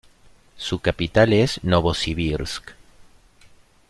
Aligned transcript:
Su 0.57 0.79
capital 0.79 1.31
es 1.31 1.63
Novosibirsk. 1.63 2.71